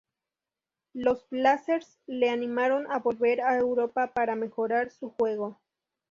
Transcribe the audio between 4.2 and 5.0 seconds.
mejorar